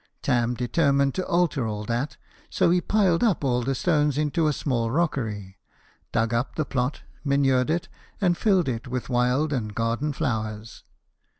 [0.23, 2.17] Tarn determined to alter all that,
[2.49, 5.59] so he piled up all the stones into a small rockery,
[6.11, 7.87] dug up the plot, manured it,
[8.19, 10.83] and filled it with wild and garden flowers.